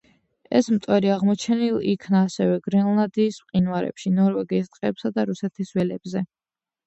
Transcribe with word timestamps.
ეს 0.59 0.67
მტვერი 0.75 1.09
აღმოჩენილ 1.15 1.75
იქნა 1.89 2.21
ასევე 2.29 2.55
გრენლანდიის 2.67 3.37
მყინვარებში, 3.43 4.13
ნორვეგიის 4.21 4.73
ტყეებსა 4.77 5.11
და 5.19 5.27
რუსეთის 5.31 5.75
ველებზე. 5.77 6.25